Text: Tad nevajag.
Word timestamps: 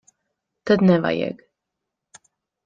Tad 0.65 0.81
nevajag. 0.81 1.37